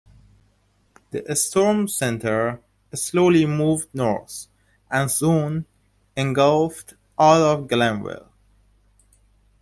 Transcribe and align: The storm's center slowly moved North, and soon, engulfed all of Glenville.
The 1.11 1.35
storm's 1.35 1.93
center 1.95 2.59
slowly 2.91 3.45
moved 3.45 3.93
North, 3.93 4.47
and 4.89 5.11
soon, 5.11 5.67
engulfed 6.17 6.95
all 7.19 7.43
of 7.43 7.67
Glenville. 7.67 8.31